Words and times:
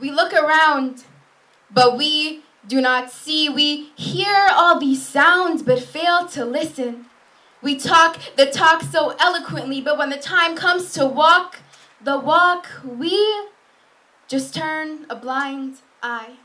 We 0.00 0.10
look 0.10 0.32
around, 0.32 1.04
but 1.70 1.96
we 1.96 2.42
do 2.66 2.80
not 2.80 3.10
see. 3.10 3.48
We 3.48 3.90
hear 3.96 4.48
all 4.52 4.80
these 4.80 5.06
sounds, 5.06 5.62
but 5.62 5.78
fail 5.78 6.26
to 6.28 6.44
listen. 6.44 7.06
We 7.62 7.76
talk 7.76 8.18
the 8.36 8.46
talk 8.46 8.82
so 8.82 9.14
eloquently, 9.20 9.82
but 9.82 9.98
when 9.98 10.08
the 10.08 10.16
time 10.16 10.56
comes 10.56 10.92
to 10.94 11.04
walk 11.04 11.58
the 12.02 12.18
walk, 12.18 12.66
we 12.82 13.48
just 14.26 14.54
turn 14.54 15.04
a 15.10 15.16
blind 15.16 15.78
eye. 16.02 16.36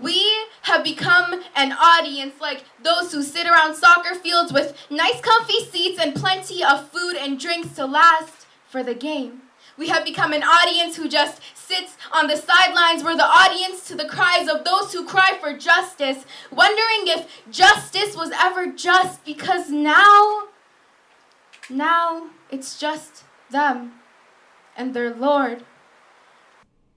We 0.00 0.30
have 0.62 0.84
become 0.84 1.42
an 1.56 1.72
audience 1.72 2.34
like 2.40 2.64
those 2.82 3.12
who 3.12 3.22
sit 3.22 3.46
around 3.46 3.74
soccer 3.76 4.14
fields 4.14 4.52
with 4.52 4.76
nice 4.90 5.20
comfy 5.20 5.64
seats 5.64 6.00
and 6.00 6.14
plenty 6.14 6.62
of 6.62 6.88
food 6.90 7.16
and 7.16 7.38
drinks 7.38 7.74
to 7.76 7.86
last 7.86 8.46
for 8.68 8.82
the 8.82 8.94
game. 8.94 9.43
We 9.76 9.88
have 9.88 10.04
become 10.04 10.32
an 10.32 10.44
audience 10.44 10.94
who 10.94 11.08
just 11.08 11.40
sits 11.52 11.96
on 12.12 12.28
the 12.28 12.36
sidelines. 12.36 13.02
We're 13.02 13.16
the 13.16 13.24
audience 13.24 13.88
to 13.88 13.96
the 13.96 14.04
cries 14.04 14.48
of 14.48 14.62
those 14.62 14.92
who 14.92 15.04
cry 15.04 15.36
for 15.40 15.58
justice, 15.58 16.24
wondering 16.52 17.08
if 17.08 17.42
justice 17.50 18.16
was 18.16 18.30
ever 18.40 18.70
just 18.70 19.24
because 19.24 19.70
now, 19.70 20.44
now 21.68 22.28
it's 22.52 22.78
just 22.78 23.24
them 23.50 23.94
and 24.76 24.94
their 24.94 25.12
Lord. 25.12 25.64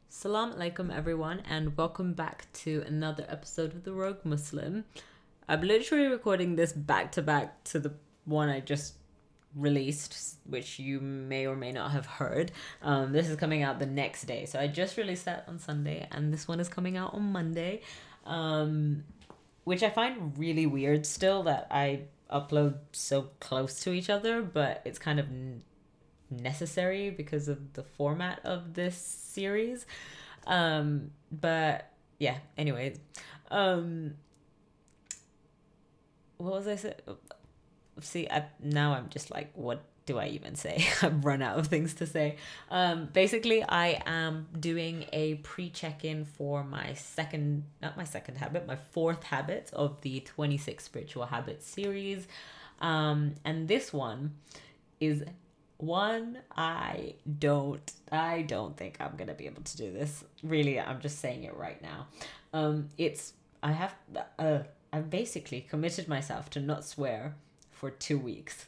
Salam 0.08 0.53
alaikum, 0.53 0.95
everyone, 0.95 1.41
and 1.50 1.75
welcome 1.78 2.14
back 2.14 2.45
to 2.53 2.84
another 2.86 3.25
episode 3.28 3.73
of 3.73 3.86
The 3.86 3.94
Rogue 3.94 4.23
Muslim. 4.23 4.86
I'm 5.50 5.62
literally 5.62 6.08
recording 6.08 6.55
this 6.55 6.73
back 6.73 7.12
to 7.14 7.23
back 7.23 7.64
to 7.66 7.80
the 7.80 7.94
one 8.25 8.50
I 8.50 8.59
just 8.59 8.94
released, 9.57 10.38
which 10.45 10.79
you 10.79 10.99
may 10.99 11.47
or 11.47 11.55
may 11.55 11.71
not 11.71 11.91
have 11.91 12.05
heard. 12.05 12.52
Um, 12.81 13.11
this 13.11 13.27
is 13.27 13.35
coming 13.35 13.63
out 13.63 13.80
the 13.80 13.85
next 13.85 14.25
day. 14.25 14.45
So 14.45 14.59
I 14.59 14.67
just 14.67 14.97
released 14.97 15.25
that 15.25 15.45
on 15.47 15.59
Sunday, 15.59 16.07
and 16.11 16.31
this 16.31 16.47
one 16.47 16.59
is 16.59 16.70
coming 16.70 16.95
out 16.97 17.13
on 17.13 17.31
Monday, 17.31 17.81
um, 18.25 19.03
which 19.64 19.83
I 19.83 19.89
find 19.89 20.38
really 20.38 20.66
weird 20.66 21.05
still 21.05 21.44
that 21.44 21.67
I 21.72 22.02
upload 22.31 22.75
so 22.91 23.30
close 23.39 23.80
to 23.81 23.91
each 23.91 24.09
other, 24.09 24.41
but 24.41 24.81
it's 24.86 24.99
kind 24.99 25.19
of 25.19 25.27
necessary 26.30 27.09
because 27.09 27.47
of 27.47 27.73
the 27.73 27.83
format 27.83 28.39
of 28.44 28.73
this 28.73 28.97
series. 28.97 29.86
Um, 30.45 31.11
but 31.31 31.92
yeah, 32.19 32.38
anyways. 32.58 32.99
Um, 33.49 34.16
what 36.38 36.53
was 36.53 36.67
I 36.67 36.75
saying? 36.75 36.95
See 38.02 38.28
I, 38.30 38.45
now 38.62 38.94
i'm 38.94 39.09
just 39.09 39.31
like 39.31 39.52
what 39.53 39.84
do 40.08 40.17
i 40.17 40.28
even 40.28 40.56
say? 40.56 40.88
I've 41.03 41.23
run 41.23 41.42
out 41.44 41.59
of 41.59 41.67
things 41.67 41.94
to 41.95 42.08
say. 42.08 42.38
Um 42.72 43.09
basically 43.14 43.62
i 43.64 44.02
am 44.06 44.48
doing 44.59 45.06
a 45.14 45.36
pre-check-in 45.36 46.26
for 46.26 46.64
my 46.64 46.94
second 46.94 47.66
not 47.81 47.95
my 47.98 48.06
second 48.06 48.38
habit 48.38 48.66
my 48.66 48.78
fourth 48.78 49.23
habit 49.23 49.70
of 49.73 50.02
the 50.02 50.22
26 50.22 50.84
spiritual 50.84 51.26
habits 51.28 51.67
series. 51.67 52.28
Um 52.80 53.36
and 53.45 53.67
this 53.67 53.94
one 53.94 54.36
is 55.00 55.23
one 55.80 56.39
i 56.56 57.14
don't 57.38 57.94
i 58.11 58.42
don't 58.42 58.76
think 58.76 58.98
i'm 59.00 59.16
gonna 59.16 59.36
be 59.36 59.45
able 59.45 59.61
to 59.61 59.78
do 59.78 59.92
this. 59.92 60.23
Really 60.42 60.80
i'm 60.80 61.02
just 61.02 61.20
saying 61.20 61.44
it 61.44 61.56
right 61.56 61.82
now. 61.82 62.08
Um 62.54 62.89
it's 62.98 63.34
i 63.61 63.73
have 63.73 63.94
uh 64.39 64.59
i've 64.94 65.09
basically 65.09 65.59
committed 65.61 66.08
myself 66.08 66.50
to 66.52 66.61
not 66.61 66.86
swear 66.86 67.36
for 67.80 67.92
two 67.92 68.17
weeks. 68.17 68.66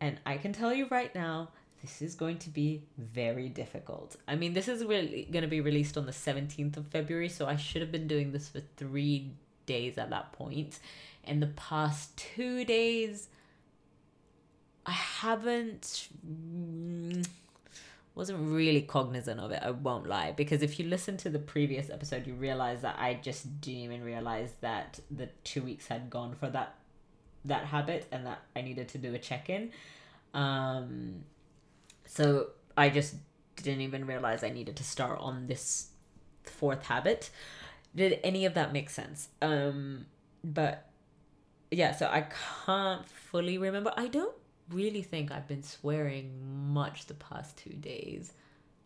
And 0.00 0.18
I 0.26 0.36
can 0.36 0.52
tell 0.52 0.74
you 0.74 0.88
right 0.90 1.14
now, 1.14 1.50
this 1.82 2.00
is 2.00 2.14
going 2.14 2.38
to 2.38 2.50
be 2.50 2.82
very 2.96 3.48
difficult. 3.48 4.16
I 4.26 4.36
mean, 4.36 4.52
this 4.52 4.68
is 4.68 4.84
really 4.84 5.28
going 5.30 5.42
to 5.42 5.48
be 5.48 5.60
released 5.60 5.96
on 5.96 6.06
the 6.06 6.12
17th 6.12 6.76
of 6.76 6.86
February, 6.86 7.28
so 7.28 7.46
I 7.46 7.56
should 7.56 7.82
have 7.82 7.92
been 7.92 8.06
doing 8.06 8.32
this 8.32 8.48
for 8.48 8.60
three 8.76 9.32
days 9.66 9.98
at 9.98 10.10
that 10.10 10.32
point. 10.32 10.78
In 11.24 11.40
the 11.40 11.48
past 11.48 12.16
two 12.16 12.64
days, 12.64 13.28
I 14.86 14.92
haven't. 14.92 16.08
Mm, 16.26 17.26
wasn't 18.14 18.38
really 18.38 18.82
cognizant 18.82 19.40
of 19.40 19.50
it, 19.52 19.62
I 19.62 19.70
won't 19.70 20.06
lie. 20.06 20.32
Because 20.32 20.62
if 20.62 20.78
you 20.78 20.86
listen 20.86 21.16
to 21.18 21.30
the 21.30 21.38
previous 21.38 21.88
episode, 21.90 22.26
you 22.26 22.34
realize 22.34 22.82
that 22.82 22.96
I 22.98 23.14
just 23.14 23.60
didn't 23.60 23.80
even 23.80 24.04
realize 24.04 24.52
that 24.60 25.00
the 25.10 25.28
two 25.44 25.62
weeks 25.62 25.86
had 25.86 26.10
gone 26.10 26.34
for 26.34 26.50
that 26.50 26.76
that 27.44 27.64
habit 27.66 28.06
and 28.12 28.26
that 28.26 28.42
I 28.54 28.62
needed 28.62 28.88
to 28.88 28.98
do 28.98 29.14
a 29.14 29.18
check 29.18 29.50
in. 29.50 29.70
Um, 30.34 31.24
so 32.06 32.48
I 32.76 32.88
just 32.88 33.16
didn't 33.56 33.82
even 33.82 34.06
realize 34.06 34.44
I 34.44 34.50
needed 34.50 34.76
to 34.76 34.84
start 34.84 35.18
on 35.20 35.46
this 35.46 35.88
fourth 36.44 36.84
habit. 36.86 37.30
Did 37.94 38.20
any 38.24 38.46
of 38.46 38.54
that 38.54 38.72
make 38.72 38.90
sense? 38.90 39.28
Um, 39.40 40.06
but 40.42 40.88
yeah, 41.70 41.94
so 41.94 42.06
I 42.06 42.26
can't 42.64 43.06
fully 43.06 43.58
remember. 43.58 43.92
I 43.96 44.08
don't 44.08 44.34
really 44.70 45.02
think 45.02 45.30
I've 45.30 45.48
been 45.48 45.62
swearing 45.62 46.72
much 46.72 47.06
the 47.06 47.14
past 47.14 47.56
two 47.58 47.74
days. 47.74 48.32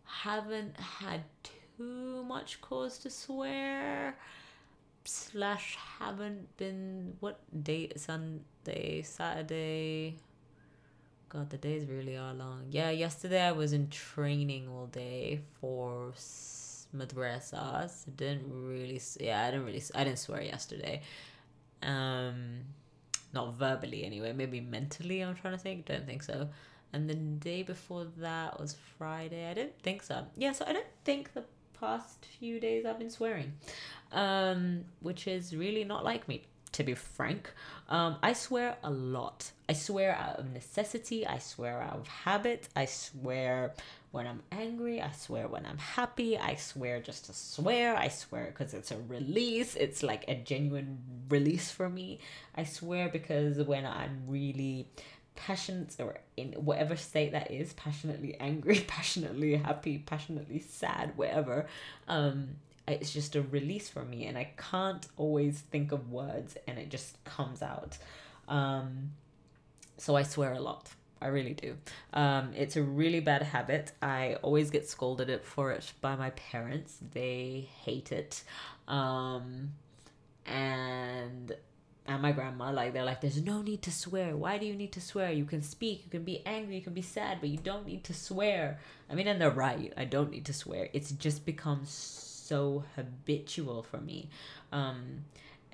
Haven't 0.03 0.77
had 0.79 1.23
too 1.77 2.23
much 2.27 2.61
cause 2.61 2.97
to 2.99 3.09
swear 3.09 4.17
slash 5.07 5.77
haven't 5.99 6.55
been 6.57 7.15
what 7.19 7.39
date 7.63 7.99
Sunday 7.99 9.01
Saturday. 9.01 10.17
God, 11.29 11.49
the 11.49 11.57
days 11.57 11.85
really 11.87 12.17
are 12.17 12.33
long. 12.33 12.65
Yeah, 12.69 12.89
yesterday 12.89 13.41
I 13.41 13.51
was 13.51 13.73
in 13.73 13.89
training 13.89 14.69
all 14.69 14.87
day 14.87 15.41
for 15.59 16.13
madrasa. 16.95 17.89
So 17.89 18.11
didn't 18.15 18.49
really. 18.49 19.01
Yeah, 19.19 19.45
I 19.45 19.51
didn't 19.51 19.65
really. 19.65 19.83
I 19.93 20.03
didn't 20.03 20.19
swear 20.19 20.41
yesterday. 20.41 21.01
Um, 21.83 22.61
not 23.33 23.53
verbally 23.53 24.05
anyway. 24.05 24.33
Maybe 24.33 24.61
mentally. 24.61 25.21
I'm 25.21 25.35
trying 25.35 25.53
to 25.53 25.59
think. 25.59 25.85
Don't 25.85 26.05
think 26.05 26.23
so. 26.23 26.49
And 26.93 27.09
the 27.09 27.15
day 27.15 27.63
before 27.63 28.07
that 28.17 28.59
was 28.59 28.77
Friday. 28.97 29.49
I 29.49 29.53
didn't 29.53 29.79
think 29.81 30.03
so. 30.03 30.25
Yeah, 30.37 30.53
so 30.53 30.65
I 30.65 30.73
don't 30.73 30.87
think 31.03 31.33
the 31.33 31.43
past 31.79 32.25
few 32.39 32.59
days 32.59 32.85
I've 32.85 32.99
been 32.99 33.09
swearing, 33.09 33.53
um, 34.11 34.85
which 35.01 35.27
is 35.27 35.55
really 35.55 35.83
not 35.83 36.03
like 36.03 36.27
me, 36.27 36.43
to 36.73 36.83
be 36.83 36.93
frank. 36.93 37.51
Um, 37.89 38.17
I 38.21 38.33
swear 38.33 38.77
a 38.83 38.91
lot. 38.91 39.51
I 39.69 39.73
swear 39.73 40.15
out 40.15 40.39
of 40.39 40.51
necessity. 40.51 41.25
I 41.25 41.39
swear 41.39 41.81
out 41.81 41.95
of 41.95 42.07
habit. 42.07 42.67
I 42.75 42.85
swear 42.85 43.73
when 44.11 44.27
I'm 44.27 44.43
angry. 44.51 45.01
I 45.01 45.11
swear 45.11 45.47
when 45.47 45.65
I'm 45.65 45.77
happy. 45.77 46.37
I 46.37 46.55
swear 46.55 46.99
just 46.99 47.25
to 47.25 47.33
swear. 47.33 47.95
I 47.97 48.09
swear 48.09 48.45
because 48.45 48.73
it's 48.73 48.91
a 48.91 48.97
release. 49.07 49.75
It's 49.75 50.03
like 50.03 50.25
a 50.27 50.35
genuine 50.35 50.99
release 51.29 51.71
for 51.71 51.89
me. 51.89 52.19
I 52.55 52.63
swear 52.63 53.09
because 53.09 53.57
when 53.63 53.85
I'm 53.85 54.23
really 54.27 54.87
passionate 55.35 55.95
or 55.99 56.17
in 56.35 56.53
whatever 56.53 56.95
state 56.95 57.31
that 57.31 57.51
is 57.51 57.71
passionately 57.73 58.35
angry 58.39 58.79
passionately 58.87 59.55
happy 59.55 59.99
passionately 59.99 60.57
sad 60.59 61.15
whatever 61.15 61.67
um 62.07 62.49
it's 62.87 63.11
just 63.11 63.35
a 63.35 63.41
release 63.41 63.89
for 63.89 64.05
me 64.05 64.25
and 64.25 64.37
i 64.37 64.49
can't 64.57 65.07
always 65.17 65.59
think 65.59 65.91
of 65.91 66.11
words 66.11 66.57
and 66.67 66.77
it 66.77 66.89
just 66.89 67.23
comes 67.23 67.61
out. 67.61 67.97
Um 68.47 69.11
so 69.97 70.15
i 70.15 70.23
swear 70.23 70.53
a 70.53 70.59
lot. 70.59 70.89
I 71.21 71.27
really 71.27 71.53
do. 71.53 71.75
Um, 72.13 72.51
it's 72.55 72.75
a 72.75 72.83
really 72.83 73.19
bad 73.19 73.41
habit. 73.41 73.91
I 74.01 74.35
always 74.43 74.69
get 74.69 74.87
scolded 74.87 75.41
for 75.41 75.71
it 75.71 75.93
by 75.99 76.15
my 76.15 76.29
parents. 76.31 76.99
They 77.13 77.69
hate 77.83 78.11
it. 78.11 78.43
Um, 78.87 79.73
and 80.45 81.55
and 82.09 82.21
my 82.21 82.31
grandma 82.31 82.71
like 82.71 82.93
they're 82.93 83.03
like 83.03 83.19
there's 83.19 83.41
no 83.41 83.61
need 83.61 83.81
to 83.81 83.91
swear. 83.91 84.37
Why 84.37 84.57
do 84.57 84.65
you 84.65 84.75
need 84.75 84.93
to 84.93 85.01
swear? 85.01 85.31
You 85.31 85.43
can 85.43 85.61
speak. 85.61 86.03
You 86.05 86.11
can 86.11 86.23
be 86.23 86.41
angry. 86.45 86.75
You 86.75 86.81
can 86.81 86.93
be 86.93 87.01
sad 87.01 87.39
but 87.41 87.49
you 87.49 87.57
don't 87.57 87.85
need 87.85 88.03
to 88.05 88.13
swear. 88.13 88.79
I 89.09 89.15
mean 89.15 89.27
and 89.27 89.41
they're 89.41 89.51
right. 89.51 89.91
I 89.97 90.05
don't 90.05 90.31
need 90.31 90.45
to 90.45 90.53
swear. 90.53 90.87
It's 90.93 91.11
just 91.11 91.45
become 91.45 91.81
so 91.85 92.26
habitual 92.95 93.83
for 93.83 93.97
me 93.97 94.29
um 94.71 95.23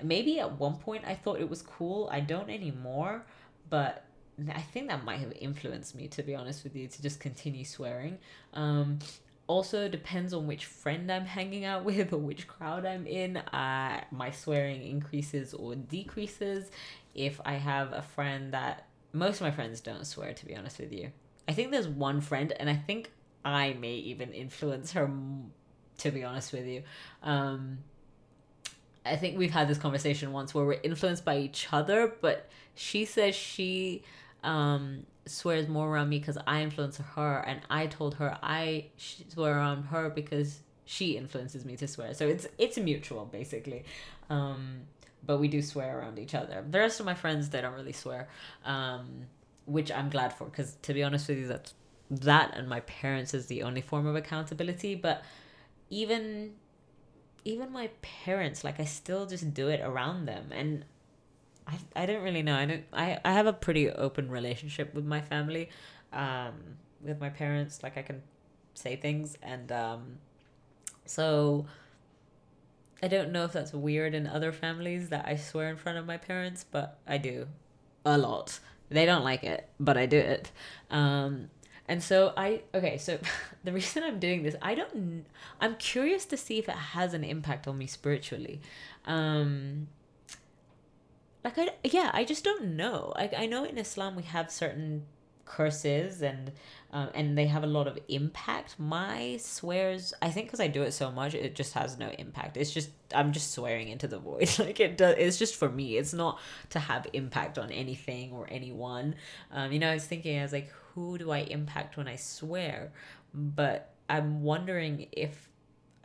maybe 0.04 0.40
at 0.40 0.60
one 0.60 0.75
point 0.75 1.04
i 1.06 1.14
thought 1.14 1.40
it 1.40 1.50
was 1.50 1.62
cool 1.62 2.10
i 2.12 2.20
don't 2.20 2.50
anymore 2.50 3.24
but 3.70 4.06
i 4.54 4.62
think 4.62 4.88
that 4.88 5.04
might 5.04 5.20
have 5.20 5.31
influenced 5.34 5.96
me 5.96 6.08
to 6.08 6.24
be 6.24 6.36
honest 6.36 6.64
with 6.64 6.75
you 6.75 6.88
to 6.88 7.02
just 7.02 7.20
continue 7.20 7.64
swearing 7.64 8.18
um 8.54 9.00
also 9.48 9.90
depends 9.90 10.34
on 10.34 10.48
which 10.48 10.66
friend 10.66 11.12
I'm 11.12 11.25
hanging 11.25 11.66
out 11.66 11.84
with 11.90 12.14
or 12.14 12.18
which 12.18 12.48
crowd 12.48 12.86
I'm 12.86 13.06
in. 13.06 13.38
Uh, 13.38 14.04
my 14.12 14.31
swearing 14.31 14.84
increases 14.84 15.54
or 15.54 15.75
decreases. 15.75 16.72
If 17.14 17.40
I 17.46 17.54
have 17.54 17.94
a 17.94 18.02
friend 18.02 18.54
that 18.54 18.88
most 19.12 19.36
of 19.36 19.42
my 19.42 19.52
friends 19.52 19.80
don't 19.80 20.06
swear, 20.06 20.34
to 20.34 20.46
be 20.46 20.56
honest 20.56 20.80
with 20.80 20.92
you. 20.92 21.12
I 21.48 21.54
think 21.54 21.72
there's 21.72 21.88
one 21.88 22.22
friend, 22.22 22.54
and 22.60 22.70
I 22.70 22.75
think 22.75 23.12
I 23.46 23.74
may 23.74 23.96
even 23.96 24.34
influence 24.34 24.94
her. 24.94 25.12
To 26.00 26.12
be 26.12 26.24
honest 26.24 26.51
with 26.51 26.66
you, 26.66 26.84
um, 27.22 27.80
I 29.06 29.16
think 29.16 29.38
we've 29.38 29.51
had 29.51 29.68
this 29.68 29.78
conversation 29.78 30.31
once 30.31 30.54
where 30.54 30.66
we're 30.66 30.80
influenced 30.81 31.25
by 31.25 31.38
each 31.38 31.68
other, 31.72 32.13
but 32.22 32.50
she 32.75 33.06
says 33.06 33.36
she 33.36 34.04
um, 34.44 35.06
swears 35.25 35.68
more 35.68 35.90
around 35.90 36.10
me 36.10 36.19
because 36.19 36.38
I 36.48 36.62
influence 36.62 36.98
her, 36.98 37.40
and 37.45 37.62
I 37.69 37.88
told 37.88 38.16
her 38.16 38.38
I 38.42 38.86
swear 38.98 39.57
around 39.57 39.84
her 39.86 40.10
because 40.10 40.60
she 40.86 41.18
influences 41.18 41.66
me 41.66 41.75
to 41.78 41.88
swear. 41.88 42.13
So 42.13 42.28
it's 42.28 42.48
it's 42.57 42.78
mutual 42.78 43.25
basically. 43.25 43.84
Um, 44.30 44.81
but 45.25 45.38
we 45.38 45.48
do 45.48 45.62
swear 45.62 46.00
around 46.00 46.19
each 46.19 46.36
other. 46.36 46.63
The 46.69 46.80
rest 46.80 47.00
of 47.00 47.06
my 47.06 47.13
friends 47.13 47.50
they 47.50 47.62
don't 47.62 47.74
really 47.74 47.94
swear, 47.94 48.28
um, 48.66 49.28
which 49.66 49.92
I'm 49.92 50.10
glad 50.10 50.34
for 50.34 50.46
because 50.46 50.75
to 50.81 50.94
be 50.94 51.04
honest 51.04 51.28
with 51.30 51.39
you, 51.39 51.48
that's 51.48 51.74
that 52.10 52.56
and 52.56 52.68
my 52.68 52.81
parents 52.81 53.34
is 53.34 53.48
the 53.48 53.63
only 53.63 53.81
form 53.81 54.06
of 54.06 54.16
accountability. 54.16 54.96
But 54.96 55.24
even 55.90 56.54
even 57.46 57.72
my 57.72 57.90
parents, 58.02 58.64
like 58.64 58.80
I 58.80 58.86
still 58.86 59.26
just 59.26 59.54
do 59.54 59.68
it 59.68 59.82
around 59.82 60.26
them, 60.26 60.50
and 60.52 60.86
I 61.68 61.78
I 61.96 62.06
don't 62.06 62.24
really 62.24 62.44
know. 62.44 62.56
I 62.56 62.66
don't. 62.66 62.84
I 62.94 63.20
I 63.24 63.34
have 63.34 63.48
a 63.48 63.54
pretty 63.54 63.90
open 63.90 64.30
relationship 64.30 64.94
with 64.94 65.06
my 65.06 65.22
family, 65.22 65.70
um, 66.12 66.54
with 67.02 67.20
my 67.20 67.30
parents. 67.30 67.84
Like 67.84 67.98
I 67.98 68.02
can 68.02 68.22
say 68.74 68.96
things 68.96 69.38
and 69.42 69.72
um, 69.72 70.18
so 71.06 71.66
I 73.02 73.08
don't 73.08 73.32
know 73.32 73.44
if 73.44 73.52
that's 73.52 73.74
weird 73.74 74.16
in 74.16 74.28
other 74.28 74.52
families 74.52 75.10
that 75.10 75.28
I 75.28 75.36
swear 75.36 75.70
in 75.70 75.78
front 75.78 75.98
of 75.98 76.06
my 76.06 76.18
parents, 76.18 76.66
but 76.70 77.00
I 77.08 77.18
do 77.18 77.48
a 78.06 78.18
lot. 78.18 78.60
They 78.90 79.06
don't 79.06 79.24
like 79.24 79.44
it, 79.44 79.68
but 79.80 79.98
I 79.98 80.06
do 80.06 80.18
it. 80.18 80.52
Um, 80.90 81.50
and 81.88 82.02
so 82.02 82.34
I 82.38 82.62
okay, 82.74 82.98
so 82.98 83.20
the 83.64 83.74
reason 83.74 84.04
I'm 84.04 84.20
doing 84.20 84.44
this, 84.44 84.56
I 84.62 84.76
don't 84.76 85.26
I'm 85.60 85.76
curious 85.76 86.26
to 86.28 86.38
see 86.38 86.60
if 86.60 86.70
it 86.70 86.76
has 86.76 87.14
an 87.14 87.24
impact 87.24 87.68
on 87.68 87.78
me 87.78 87.88
spiritually. 87.88 88.62
Um 89.06 89.88
like 91.44 91.58
I 91.58 91.70
yeah, 91.84 92.10
I 92.14 92.24
just 92.24 92.44
don't 92.44 92.76
know. 92.76 93.14
Like 93.16 93.34
I 93.38 93.46
know 93.46 93.66
in 93.66 93.78
Islam 93.78 94.16
we 94.16 94.24
have 94.24 94.52
certain 94.52 95.04
curses 95.46 96.22
and 96.22 96.54
um, 96.94 97.10
and 97.14 97.38
they 97.38 97.48
have 97.48 97.64
a 97.64 97.68
lot 97.68 97.86
of 97.88 98.00
impact. 98.08 98.80
My 98.80 99.38
swears 99.42 100.14
i 100.22 100.30
think 100.30 100.48
because 100.48 100.62
i 100.62 100.68
do 100.68 100.84
it 100.84 100.94
so 100.94 101.12
much 101.12 101.34
it 101.34 101.54
just 101.54 101.74
has 101.74 101.98
no 101.98 102.10
impact. 102.18 102.56
It's 102.56 102.72
just 102.72 102.92
i'm 103.14 103.34
just 103.34 103.52
swearing 103.52 103.90
into 103.90 104.08
the 104.08 104.20
void. 104.20 104.50
Like 104.60 104.80
it 104.80 104.98
does 104.98 105.16
it's 105.18 105.38
just 105.38 105.56
for 105.58 105.70
me. 105.70 105.98
It's 105.98 106.14
not 106.14 106.40
to 106.70 106.80
have 106.80 107.08
impact 107.12 107.58
on 107.60 107.72
anything 107.72 108.32
or 108.32 108.48
anyone. 108.50 109.16
Um, 109.52 109.74
you 109.74 109.80
know 109.80 109.92
i 109.92 109.96
was 109.96 110.06
thinking 110.06 110.40
i 110.40 110.44
was 110.44 110.54
like 110.54 110.72
who 110.94 111.18
do 111.18 111.31
i 111.31 111.40
impact 111.40 111.98
when 111.98 112.07
i 112.07 112.16
swear 112.16 112.92
but 113.34 113.94
i'm 114.10 114.44
wondering 114.44 115.07
if 115.12 115.50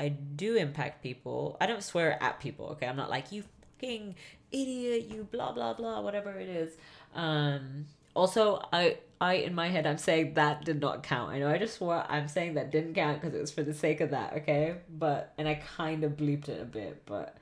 i 0.00 0.08
do 0.08 0.56
impact 0.56 1.02
people 1.02 1.56
i 1.60 1.66
don't 1.66 1.82
swear 1.82 2.22
at 2.22 2.40
people 2.40 2.66
okay 2.66 2.86
i'm 2.86 2.96
not 2.96 3.10
like 3.10 3.32
you 3.32 3.42
fucking 3.76 4.14
idiot 4.50 5.08
you 5.12 5.26
blah 5.30 5.52
blah 5.52 5.72
blah 5.72 6.00
whatever 6.00 6.38
it 6.38 6.48
is 6.48 6.72
um 7.14 7.86
also, 8.18 8.60
I 8.72 8.98
I 9.20 9.34
in 9.34 9.54
my 9.54 9.68
head 9.68 9.86
I'm 9.86 9.96
saying 9.96 10.34
that 10.34 10.64
did 10.64 10.80
not 10.80 11.04
count. 11.04 11.30
I 11.30 11.38
know 11.38 11.48
I 11.48 11.56
just 11.56 11.76
swore 11.76 12.04
I'm 12.08 12.26
saying 12.26 12.54
that 12.54 12.72
didn't 12.72 12.94
count 12.94 13.20
because 13.20 13.34
it 13.34 13.40
was 13.40 13.52
for 13.52 13.62
the 13.62 13.72
sake 13.72 14.00
of 14.00 14.10
that, 14.10 14.32
okay? 14.38 14.74
But 14.90 15.32
and 15.38 15.48
I 15.48 15.54
kind 15.54 16.02
of 16.02 16.16
bleeped 16.16 16.48
it 16.48 16.60
a 16.60 16.64
bit, 16.64 17.02
but 17.06 17.36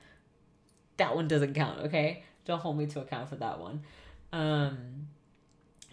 that 0.97 1.15
one 1.15 1.27
doesn't 1.27 1.55
count, 1.55 1.79
okay? 1.85 2.23
Don't 2.45 2.59
hold 2.59 2.77
me 2.77 2.85
to 2.87 3.01
account 3.01 3.27
for 3.29 3.37
that 3.37 3.59
one. 3.59 3.81
Um 4.31 5.07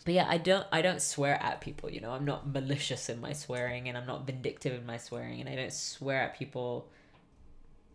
but 0.04 0.14
yeah, 0.14 0.26
I 0.28 0.38
don't 0.38 0.66
I 0.70 0.82
don't 0.82 1.00
swear 1.00 1.42
at 1.42 1.60
people, 1.60 1.90
you 1.90 2.00
know. 2.00 2.12
I'm 2.12 2.24
not 2.24 2.46
malicious 2.52 3.08
in 3.08 3.20
my 3.20 3.32
swearing 3.32 3.88
and 3.88 3.96
I'm 3.96 4.06
not 4.06 4.26
vindictive 4.26 4.74
in 4.74 4.86
my 4.86 4.98
swearing 4.98 5.40
and 5.40 5.48
I 5.48 5.56
don't 5.56 5.72
swear 5.72 6.22
at 6.22 6.38
people. 6.38 6.88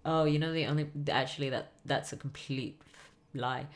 Oh, 0.06 0.24
you 0.24 0.40
know 0.40 0.52
the 0.52 0.66
only 0.66 0.90
actually 1.12 1.50
that 1.50 1.72
that's 1.86 2.12
a 2.12 2.18
complete 2.18 2.82
lie. 3.34 3.68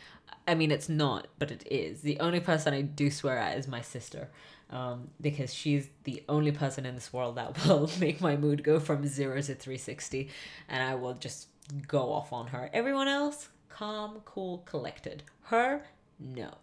I 0.48 0.56
mean, 0.56 0.72
it's 0.72 0.90
not, 0.90 1.28
but 1.40 1.52
it 1.52 1.66
is. 1.70 2.02
The 2.02 2.20
only 2.20 2.40
person 2.40 2.74
I 2.74 2.82
do 2.82 3.10
swear 3.12 3.38
at 3.38 3.58
is 3.58 3.68
my 3.68 3.82
sister, 3.82 4.30
um, 4.70 5.10
because 5.22 5.54
she's 5.54 5.90
the 6.04 6.24
only 6.28 6.52
person 6.52 6.86
in 6.86 6.96
this 6.96 7.14
world 7.14 7.36
that 7.36 7.66
will 7.68 7.90
make 8.00 8.20
my 8.20 8.36
mood 8.36 8.64
go 8.64 8.80
from 8.80 9.08
zero 9.08 9.36
to 9.36 9.56
360, 9.56 10.30
and 10.68 10.84
I 10.84 10.96
will 10.96 11.14
just 11.14 11.48
go 11.88 12.12
off 12.12 12.34
on 12.34 12.48
her. 12.48 12.70
Everyone 12.74 13.08
else, 13.08 13.50
calm, 13.70 14.22
cool, 14.26 14.64
collected. 14.66 15.24
Her, 15.44 15.84
no. 16.20 16.56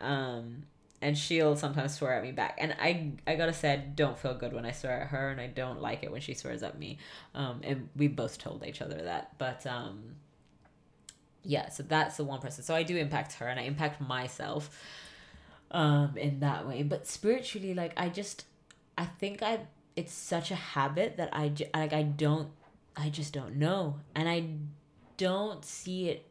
Um, 0.00 0.62
and 1.02 1.16
she'll 1.16 1.56
sometimes 1.56 1.94
swear 1.94 2.14
at 2.14 2.22
me 2.22 2.32
back. 2.32 2.56
And 2.58 2.74
I, 2.80 3.12
I 3.26 3.36
gotta 3.36 3.52
say, 3.52 3.72
I 3.72 3.76
don't 3.76 4.18
feel 4.18 4.34
good 4.34 4.52
when 4.52 4.64
I 4.64 4.72
swear 4.72 5.02
at 5.02 5.08
her, 5.08 5.28
and 5.30 5.40
I 5.40 5.46
don't 5.46 5.80
like 5.80 6.02
it 6.02 6.10
when 6.10 6.20
she 6.20 6.34
swears 6.34 6.62
at 6.62 6.78
me. 6.78 6.98
Um, 7.34 7.60
and 7.62 7.88
we 7.96 8.08
both 8.08 8.38
told 8.38 8.64
each 8.66 8.80
other 8.80 9.02
that. 9.02 9.38
But, 9.38 9.66
um, 9.66 10.16
yeah 11.46 11.68
so 11.68 11.82
that's 11.82 12.16
the 12.16 12.24
one 12.24 12.40
person 12.40 12.62
so 12.64 12.74
i 12.74 12.82
do 12.82 12.96
impact 12.96 13.34
her 13.34 13.46
and 13.46 13.58
i 13.58 13.62
impact 13.62 14.00
myself 14.00 14.70
um 15.70 16.16
in 16.16 16.40
that 16.40 16.66
way 16.66 16.82
but 16.82 17.06
spiritually 17.06 17.72
like 17.72 17.92
i 17.96 18.08
just 18.08 18.44
i 18.98 19.04
think 19.04 19.42
i 19.42 19.60
it's 19.94 20.12
such 20.12 20.50
a 20.50 20.54
habit 20.54 21.16
that 21.16 21.30
i 21.32 21.52
like 21.74 21.92
i 21.92 22.02
don't 22.02 22.48
i 22.96 23.08
just 23.08 23.32
don't 23.32 23.54
know 23.56 23.96
and 24.14 24.28
i 24.28 24.44
don't 25.16 25.64
see 25.64 26.08
it 26.08 26.26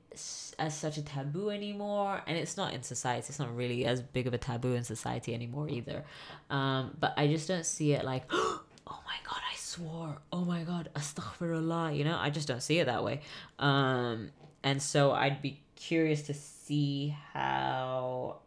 as 0.57 0.77
such 0.77 0.97
a 0.97 1.01
taboo 1.01 1.49
anymore 1.49 2.21
and 2.27 2.37
it's 2.37 2.57
not 2.57 2.73
in 2.73 2.83
society 2.83 3.25
it's 3.29 3.39
not 3.39 3.55
really 3.55 3.85
as 3.85 4.01
big 4.01 4.27
of 4.27 4.33
a 4.33 4.37
taboo 4.37 4.73
in 4.73 4.83
society 4.83 5.33
anymore 5.33 5.69
either. 5.69 6.03
Um 6.49 6.95
but 6.99 7.13
i 7.17 7.27
just 7.27 7.47
don't 7.47 7.65
see 7.65 7.93
it 7.93 8.03
like 8.03 8.23
oh 8.31 8.63
my 8.87 9.17
god 9.27 9.41
i 9.51 9.55
swore. 9.55 10.17
Oh 10.31 10.45
my 10.45 10.63
god 10.63 10.89
astaghfirullah 10.95 11.97
you 11.97 12.03
know? 12.03 12.17
I 12.19 12.29
just 12.29 12.47
don't 12.47 12.63
see 12.63 12.79
it 12.79 12.85
that 12.85 13.03
way. 13.03 13.21
Um 13.59 14.31
and 14.63 14.81
so 14.81 15.11
I'd 15.11 15.41
be 15.41 15.61
curious 15.75 16.23
to 16.23 16.33
see 16.33 17.15
how 17.33 18.39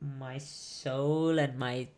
my 0.00 0.38
soul 0.38 1.38
and 1.38 1.58
my 1.58 1.88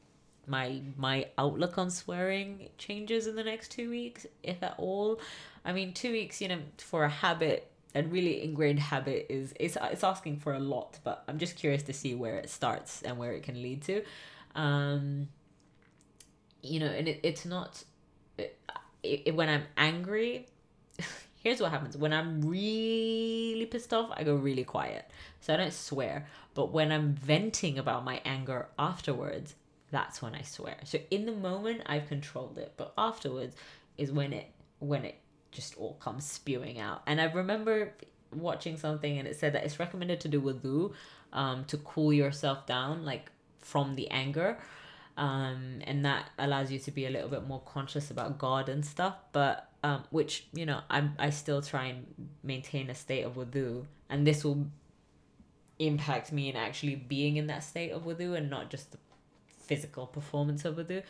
my 0.46 0.80
my 0.96 1.26
outlook 1.38 1.78
on 1.78 1.90
swearing 1.90 2.68
changes 2.78 3.26
in 3.26 3.36
the 3.36 3.44
next 3.44 3.70
two 3.70 3.90
weeks, 3.90 4.26
if 4.42 4.62
at 4.62 4.74
all. 4.78 5.20
I 5.64 5.72
mean, 5.72 5.92
two 5.92 6.10
weeks, 6.10 6.40
you 6.40 6.48
know, 6.48 6.58
for 6.78 7.04
a 7.04 7.08
habit, 7.08 7.69
a 7.94 8.02
really 8.02 8.42
ingrained 8.42 8.78
habit 8.78 9.26
is 9.28 9.52
it's 9.58 9.76
it's 9.82 10.04
asking 10.04 10.38
for 10.38 10.54
a 10.54 10.60
lot, 10.60 10.98
but 11.04 11.24
I'm 11.28 11.38
just 11.38 11.56
curious 11.56 11.82
to 11.84 11.92
see 11.92 12.14
where 12.14 12.36
it 12.36 12.50
starts 12.50 13.02
and 13.02 13.18
where 13.18 13.32
it 13.32 13.42
can 13.42 13.60
lead 13.60 13.82
to. 13.82 14.02
Um, 14.54 15.28
you 16.62 16.80
know, 16.80 16.86
and 16.86 17.08
it, 17.08 17.20
it's 17.22 17.44
not 17.44 17.82
it, 18.38 18.58
it, 19.02 19.34
when 19.34 19.48
I'm 19.48 19.64
angry. 19.76 20.46
here's 21.42 21.60
what 21.60 21.70
happens 21.70 21.96
when 21.96 22.12
I'm 22.12 22.42
really 22.42 23.66
pissed 23.66 23.92
off, 23.92 24.10
I 24.14 24.24
go 24.24 24.34
really 24.34 24.64
quiet. 24.64 25.10
So 25.40 25.54
I 25.54 25.56
don't 25.56 25.72
swear. 25.72 26.26
But 26.54 26.72
when 26.72 26.92
I'm 26.92 27.14
venting 27.14 27.78
about 27.78 28.04
my 28.04 28.20
anger 28.24 28.68
afterwards, 28.78 29.54
that's 29.90 30.20
when 30.20 30.34
I 30.34 30.42
swear. 30.42 30.76
So 30.84 30.98
in 31.10 31.26
the 31.26 31.32
moment, 31.32 31.82
I've 31.86 32.08
controlled 32.08 32.58
it, 32.58 32.74
but 32.76 32.92
afterwards 32.96 33.56
is 33.96 34.12
when 34.12 34.32
it 34.32 34.46
when 34.78 35.04
it 35.04 35.18
just 35.50 35.76
all 35.76 35.94
comes 35.94 36.24
spewing 36.24 36.78
out. 36.78 37.02
And 37.06 37.20
I 37.20 37.24
remember 37.24 37.92
watching 38.32 38.76
something 38.76 39.18
and 39.18 39.26
it 39.26 39.36
said 39.38 39.54
that 39.54 39.64
it's 39.64 39.78
recommended 39.78 40.20
to 40.20 40.28
do 40.28 40.40
wudu 40.40 40.92
um, 41.32 41.64
to 41.66 41.76
cool 41.78 42.12
yourself 42.12 42.66
down, 42.66 43.04
like 43.04 43.30
from 43.58 43.94
the 43.94 44.08
anger. 44.10 44.58
Um, 45.16 45.80
and 45.84 46.04
that 46.04 46.30
allows 46.38 46.72
you 46.72 46.78
to 46.78 46.90
be 46.90 47.06
a 47.06 47.10
little 47.10 47.28
bit 47.28 47.46
more 47.46 47.60
conscious 47.60 48.10
about 48.10 48.38
God 48.38 48.68
and 48.68 48.84
stuff. 48.84 49.16
But 49.32 49.68
um, 49.82 50.04
which 50.10 50.46
you 50.52 50.66
know 50.66 50.80
I'm 50.90 51.14
I 51.18 51.30
still 51.30 51.62
try 51.62 51.86
and 51.86 52.06
maintain 52.42 52.90
a 52.90 52.94
state 52.94 53.22
of 53.22 53.34
wudu, 53.34 53.86
and 54.08 54.26
this 54.26 54.44
will 54.44 54.66
impact 55.78 56.32
me 56.32 56.48
in 56.50 56.56
actually 56.56 56.94
being 56.94 57.36
in 57.36 57.46
that 57.46 57.64
state 57.64 57.90
of 57.90 58.04
wudu 58.04 58.36
and 58.36 58.50
not 58.50 58.70
just 58.70 58.92
the 58.92 58.98
physical 59.48 60.06
performance 60.06 60.64
of 60.64 60.76
wudu. 60.76 61.02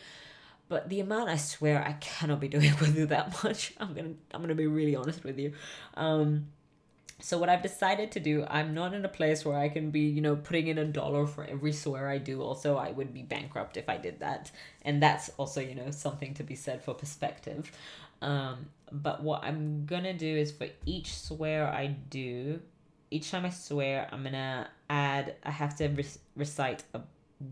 But 0.71 0.87
the 0.87 1.01
amount 1.01 1.27
I 1.27 1.35
swear 1.35 1.85
I 1.85 1.91
cannot 1.99 2.39
be 2.39 2.47
doing 2.47 2.71
with 2.79 2.97
you 2.97 3.05
that 3.07 3.43
much. 3.43 3.73
I'm 3.77 3.93
gonna 3.93 4.13
I'm 4.33 4.39
gonna 4.39 4.55
be 4.55 4.67
really 4.67 4.95
honest 4.95 5.21
with 5.21 5.37
you. 5.37 5.51
Um, 5.95 6.47
so 7.19 7.37
what 7.37 7.49
I've 7.49 7.61
decided 7.61 8.13
to 8.13 8.21
do, 8.21 8.45
I'm 8.49 8.73
not 8.73 8.93
in 8.93 9.03
a 9.03 9.09
place 9.09 9.43
where 9.43 9.57
I 9.57 9.67
can 9.67 9.91
be, 9.91 9.99
you 9.99 10.21
know, 10.21 10.37
putting 10.37 10.67
in 10.67 10.77
a 10.77 10.85
dollar 10.85 11.27
for 11.27 11.43
every 11.43 11.73
swear 11.73 12.07
I 12.07 12.19
do. 12.19 12.41
Also, 12.41 12.77
I 12.77 12.91
would 12.91 13.13
be 13.13 13.21
bankrupt 13.21 13.75
if 13.75 13.89
I 13.89 13.97
did 13.97 14.21
that. 14.21 14.49
And 14.83 15.03
that's 15.03 15.27
also, 15.35 15.59
you 15.59 15.75
know, 15.75 15.91
something 15.91 16.33
to 16.35 16.43
be 16.43 16.55
said 16.55 16.81
for 16.81 16.93
perspective. 16.93 17.69
Um, 18.21 18.67
but 18.93 19.21
what 19.21 19.43
I'm 19.43 19.85
gonna 19.85 20.13
do 20.13 20.33
is 20.37 20.53
for 20.53 20.67
each 20.85 21.17
swear 21.17 21.67
I 21.67 21.87
do, 21.87 22.61
each 23.11 23.29
time 23.29 23.45
I 23.45 23.49
swear, 23.49 24.07
I'm 24.09 24.23
gonna 24.23 24.69
add. 24.89 25.35
I 25.43 25.51
have 25.51 25.75
to 25.79 25.89
re- 25.89 26.05
recite 26.37 26.85
a, 26.93 27.01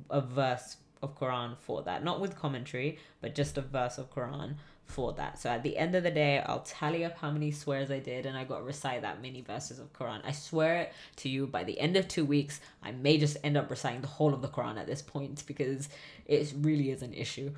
a 0.10 0.22
verse 0.22 0.78
of 1.02 1.18
Quran 1.18 1.58
for 1.58 1.82
that, 1.84 2.04
not 2.04 2.20
with 2.20 2.36
commentary, 2.36 3.00
but 3.22 3.36
just 3.36 3.58
a 3.58 3.62
verse 3.62 3.98
of 3.98 4.14
Quran 4.14 4.56
for 4.86 5.14
that. 5.14 5.40
So 5.40 5.50
at 5.50 5.64
the 5.64 5.78
end 5.78 5.96
of 5.96 6.04
the 6.04 6.12
day, 6.12 6.40
I'll 6.40 6.62
tally 6.62 7.06
up 7.06 7.18
how 7.18 7.32
many 7.32 7.52
swears 7.52 7.92
I 7.92 8.00
did, 8.00 8.26
and 8.26 8.38
I 8.38 8.44
got 8.44 8.66
recite 8.66 9.04
that 9.04 9.22
many 9.22 9.42
verses 9.42 9.80
of 9.80 9.94
Quran. 9.94 10.22
I 10.26 10.32
swear 10.32 10.82
it 10.82 10.94
to 11.18 11.30
you, 11.30 11.46
by 11.48 11.64
the 11.64 11.80
end 11.80 11.96
of 11.96 12.08
two 12.08 12.26
weeks, 12.26 12.60
I 12.84 12.92
may 12.92 13.18
just 13.18 13.38
end 13.44 13.56
up 13.56 13.70
reciting 13.70 14.02
the 14.02 14.08
whole 14.08 14.34
of 14.34 14.42
the 14.42 14.48
Quran 14.48 14.78
at 14.78 14.88
this 14.88 15.02
point 15.02 15.44
because 15.46 15.90
it 16.26 16.54
really 16.58 16.90
is 16.90 17.02
an 17.04 17.14
issue. 17.14 17.52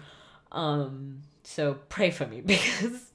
Um, 0.51 1.21
so 1.43 1.75
pray 1.87 2.11
for 2.11 2.27
me 2.27 2.41
because 2.45 3.07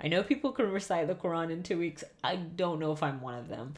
I 0.00 0.08
know 0.08 0.22
people 0.22 0.52
can 0.52 0.70
recite 0.70 1.06
the 1.06 1.14
Quran 1.14 1.50
in 1.50 1.62
two 1.62 1.78
weeks. 1.78 2.04
I 2.22 2.36
don't 2.36 2.80
know 2.80 2.92
if 2.92 3.02
I'm 3.02 3.20
one 3.20 3.34
of 3.34 3.48
them. 3.48 3.74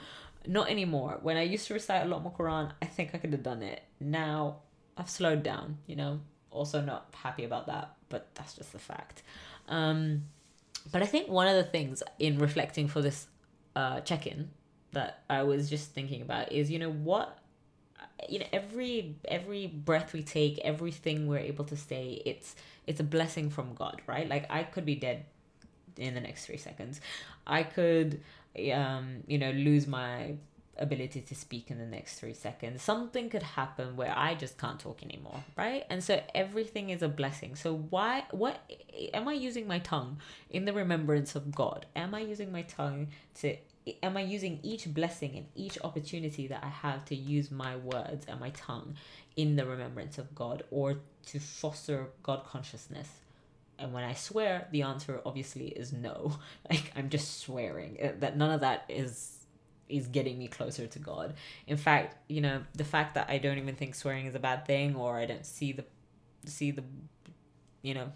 Not 0.48 0.70
anymore. 0.70 1.18
When 1.22 1.36
I 1.36 1.42
used 1.42 1.66
to 1.68 1.74
recite 1.74 2.04
a 2.04 2.08
lot 2.08 2.22
more 2.22 2.32
Quran, 2.32 2.72
I 2.80 2.86
think 2.86 3.10
I 3.14 3.18
could 3.18 3.32
have 3.32 3.42
done 3.42 3.62
it. 3.62 3.82
Now 4.00 4.56
I've 4.96 5.10
slowed 5.10 5.42
down, 5.42 5.78
you 5.86 5.94
know. 5.94 6.20
Also 6.50 6.80
not 6.80 7.14
happy 7.14 7.44
about 7.44 7.66
that, 7.66 7.94
but 8.08 8.34
that's 8.34 8.54
just 8.54 8.72
the 8.72 8.78
fact. 8.78 9.22
Um, 9.68 10.24
but 10.90 11.02
I 11.02 11.06
think 11.06 11.28
one 11.28 11.46
of 11.46 11.54
the 11.54 11.64
things 11.64 12.02
in 12.18 12.38
reflecting 12.38 12.88
for 12.88 13.02
this 13.02 13.26
uh, 13.76 14.00
check-in 14.00 14.48
that 14.92 15.22
I 15.28 15.42
was 15.42 15.68
just 15.68 15.92
thinking 15.92 16.22
about 16.22 16.50
is, 16.50 16.70
you 16.70 16.78
know, 16.78 16.90
what 16.90 17.38
you 18.28 18.38
know 18.40 18.46
every 18.52 19.16
every 19.28 19.66
breath 19.66 20.12
we 20.12 20.22
take 20.22 20.58
everything 20.60 21.28
we're 21.28 21.38
able 21.38 21.64
to 21.64 21.76
say 21.76 22.20
it's 22.24 22.56
it's 22.86 22.98
a 22.98 23.04
blessing 23.04 23.48
from 23.48 23.74
god 23.74 24.00
right 24.06 24.28
like 24.28 24.44
i 24.50 24.64
could 24.64 24.84
be 24.84 24.96
dead 24.96 25.24
in 25.96 26.14
the 26.14 26.20
next 26.20 26.46
three 26.46 26.56
seconds 26.56 27.00
i 27.46 27.62
could 27.62 28.20
um 28.72 29.22
you 29.26 29.38
know 29.38 29.50
lose 29.50 29.86
my 29.86 30.34
ability 30.80 31.20
to 31.20 31.34
speak 31.34 31.72
in 31.72 31.78
the 31.78 31.86
next 31.86 32.20
three 32.20 32.32
seconds 32.32 32.80
something 32.80 33.28
could 33.28 33.42
happen 33.42 33.96
where 33.96 34.14
i 34.16 34.32
just 34.34 34.56
can't 34.58 34.78
talk 34.78 35.02
anymore 35.02 35.42
right? 35.56 35.84
And 35.90 36.02
so 36.04 36.22
everything 36.36 36.90
is 36.90 37.02
a 37.02 37.08
blessing. 37.08 37.56
So 37.56 37.74
why 37.74 38.24
what 38.30 38.60
am 39.12 39.26
i 39.26 39.32
using 39.32 39.66
my 39.66 39.80
tongue 39.80 40.18
in 40.50 40.64
the 40.66 40.72
remembrance 40.72 41.34
of 41.34 41.52
god? 41.52 41.86
Am 41.96 42.14
i 42.14 42.20
using 42.20 42.52
my 42.52 42.62
tongue 42.62 43.08
to 43.40 43.56
am 44.02 44.16
I 44.16 44.20
using 44.20 44.60
each 44.62 44.92
blessing 44.92 45.36
and 45.36 45.46
each 45.54 45.78
opportunity 45.82 46.46
that 46.48 46.62
I 46.62 46.68
have 46.68 47.04
to 47.06 47.14
use 47.14 47.50
my 47.50 47.76
words 47.76 48.26
and 48.28 48.40
my 48.40 48.50
tongue 48.50 48.94
in 49.36 49.56
the 49.56 49.64
remembrance 49.64 50.18
of 50.18 50.34
God 50.34 50.64
or 50.70 50.98
to 51.26 51.40
foster 51.40 52.08
God 52.22 52.44
consciousness? 52.44 53.08
And 53.78 53.92
when 53.92 54.04
I 54.04 54.14
swear, 54.14 54.66
the 54.72 54.82
answer 54.82 55.20
obviously 55.24 55.68
is 55.68 55.92
no. 55.92 56.38
Like 56.70 56.92
I'm 56.96 57.08
just 57.08 57.40
swearing 57.40 57.98
uh, 58.02 58.12
that 58.20 58.36
none 58.36 58.50
of 58.50 58.60
that 58.60 58.84
is 58.88 59.34
is 59.88 60.06
getting 60.06 60.38
me 60.38 60.48
closer 60.48 60.86
to 60.86 60.98
God. 60.98 61.34
In 61.66 61.78
fact, 61.78 62.16
you 62.28 62.42
know, 62.42 62.62
the 62.74 62.84
fact 62.84 63.14
that 63.14 63.30
I 63.30 63.38
don't 63.38 63.56
even 63.56 63.74
think 63.74 63.94
swearing 63.94 64.26
is 64.26 64.34
a 64.34 64.38
bad 64.38 64.66
thing 64.66 64.94
or 64.96 65.16
I 65.16 65.24
don't 65.24 65.46
see 65.46 65.72
the 65.72 65.84
see 66.44 66.70
the 66.70 66.84
you 67.82 67.94
know 67.94 68.12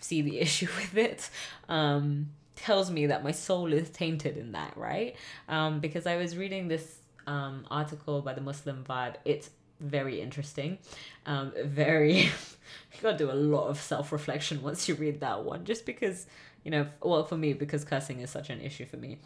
see 0.00 0.22
the 0.22 0.38
issue 0.46 0.68
with 0.78 0.96
it 0.96 1.30
um 1.68 2.28
tells 2.54 2.90
me 2.90 3.06
that 3.06 3.24
my 3.24 3.32
soul 3.32 3.72
is 3.72 3.90
tainted 3.90 4.36
in 4.36 4.52
that, 4.52 4.76
right? 4.76 5.16
Um, 5.48 5.80
because 5.80 6.06
I 6.06 6.16
was 6.16 6.36
reading 6.36 6.68
this 6.68 6.98
um, 7.26 7.66
article 7.70 8.22
by 8.22 8.34
the 8.34 8.40
Muslim 8.40 8.84
Vibe. 8.88 9.14
It's 9.24 9.50
very 9.82 10.20
interesting. 10.20 10.78
Um, 11.26 11.52
very, 11.64 12.12
you 12.20 13.00
gotta 13.02 13.18
do 13.18 13.30
a 13.30 13.34
lot 13.34 13.68
of 13.68 13.80
self 13.80 14.12
reflection 14.12 14.62
once 14.70 14.88
you 14.88 14.94
read 14.94 15.20
that 15.20 15.44
one, 15.44 15.64
just 15.64 15.84
because, 15.86 16.26
you 16.64 16.70
know, 16.70 16.86
well, 17.02 17.24
for 17.24 17.36
me, 17.36 17.52
because 17.52 17.84
cursing 17.84 18.20
is 18.20 18.30
such 18.30 18.50
an 18.50 18.60
issue 18.60 18.86
for 18.86 18.96
me. 18.96 19.18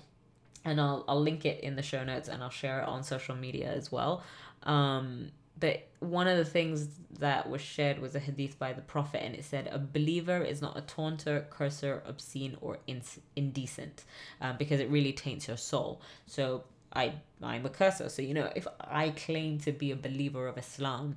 And 0.64 0.80
I'll, 0.80 1.04
I'll 1.06 1.20
link 1.20 1.44
it 1.44 1.60
in 1.60 1.76
the 1.76 1.82
show 1.82 2.02
notes 2.02 2.28
and 2.28 2.42
I'll 2.42 2.50
share 2.50 2.80
it 2.80 2.88
on 2.88 3.04
social 3.04 3.36
media 3.36 3.72
as 3.72 3.92
well. 3.92 4.24
Um, 4.64 5.30
but 5.58 5.86
one 6.00 6.28
of 6.28 6.36
the 6.36 6.44
things 6.44 6.88
that 7.18 7.48
was 7.48 7.60
shared 7.60 7.98
was 7.98 8.14
a 8.14 8.18
hadith 8.18 8.58
by 8.58 8.72
the 8.72 8.82
prophet 8.82 9.22
and 9.24 9.34
it 9.34 9.44
said 9.44 9.68
a 9.72 9.78
believer 9.78 10.42
is 10.42 10.60
not 10.60 10.76
a 10.76 10.82
taunter 10.82 11.46
cursor 11.50 12.02
obscene 12.06 12.56
or 12.60 12.78
in- 12.86 13.02
indecent 13.36 14.04
um, 14.40 14.56
because 14.58 14.80
it 14.80 14.90
really 14.90 15.12
taints 15.12 15.48
your 15.48 15.56
soul 15.56 16.02
so 16.26 16.62
i 16.96 17.12
i'm 17.42 17.64
a 17.66 17.68
cursor 17.68 18.08
so 18.08 18.22
you 18.22 18.34
know 18.34 18.50
if 18.56 18.66
i 18.80 19.10
claim 19.10 19.58
to 19.58 19.72
be 19.72 19.90
a 19.90 19.96
believer 19.96 20.46
of 20.46 20.56
islam 20.58 21.16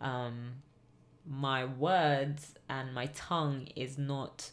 um, 0.00 0.52
my 1.26 1.64
words 1.64 2.54
and 2.68 2.94
my 2.94 3.06
tongue 3.06 3.66
is 3.74 3.96
not 3.96 4.50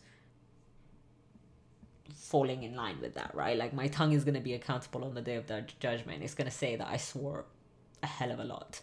falling 2.15 2.63
in 2.63 2.75
line 2.75 2.97
with 3.01 3.13
that 3.15 3.33
right 3.35 3.57
like 3.57 3.73
my 3.73 3.87
tongue 3.87 4.13
is 4.13 4.23
going 4.23 4.33
to 4.33 4.39
be 4.39 4.53
accountable 4.53 5.03
on 5.03 5.13
the 5.13 5.21
day 5.21 5.35
of 5.35 5.47
the 5.47 5.65
judgment 5.79 6.23
it's 6.23 6.33
going 6.33 6.49
to 6.49 6.57
say 6.63 6.75
that 6.75 6.87
i 6.87 6.97
swore 6.97 7.45
a 8.01 8.07
hell 8.07 8.31
of 8.31 8.39
a 8.39 8.43
lot 8.43 8.79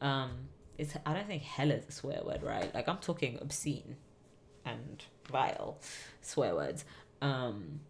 um, 0.00 0.30
it's 0.78 0.94
I 1.06 1.14
don't 1.14 1.26
think 1.26 1.42
hell 1.42 1.70
is 1.70 1.88
a 1.88 1.92
swear 1.92 2.20
word, 2.24 2.42
right? 2.42 2.72
Like 2.74 2.88
I'm 2.88 2.98
talking 2.98 3.38
obscene 3.40 3.96
and 4.64 5.02
vile 5.30 5.78
swear 6.20 6.54
words. 6.54 6.84
Um, 7.20 7.80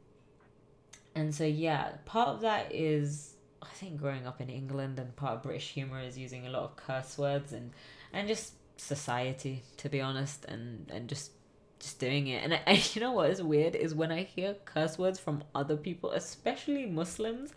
and 1.15 1.35
so 1.35 1.45
yeah, 1.45 1.93
part 2.05 2.29
of 2.29 2.41
that 2.43 2.73
is 2.75 3.34
I 3.71 3.75
think 3.75 4.01
growing 4.01 4.27
up 4.27 4.41
in 4.41 4.49
England 4.49 4.99
and 4.99 5.15
part 5.17 5.35
of 5.37 5.43
British 5.43 5.71
humor 5.73 6.01
is 6.01 6.19
using 6.19 6.47
a 6.47 6.51
lot 6.51 6.63
of 6.63 6.77
curse 6.77 7.19
words 7.19 7.53
and 7.53 7.73
and 8.13 8.29
just 8.29 8.55
society 8.77 9.63
to 9.79 9.89
be 9.89 10.01
honest 10.01 10.45
and 10.47 10.91
and 10.91 11.09
just 11.09 11.33
just 11.81 11.99
doing 11.99 12.29
it. 12.29 12.43
And, 12.43 12.55
I, 12.55 12.83
you 12.95 13.01
know 13.01 13.13
what 13.13 13.31
is 13.31 13.43
weird 13.43 13.75
is 13.75 13.95
when 13.95 14.11
I 14.11 14.23
hear 14.23 14.55
curse 14.65 14.99
words 14.99 15.19
from 15.19 15.45
other 15.55 15.77
people 15.77 16.11
especially 16.13 16.87
Muslims 16.87 17.53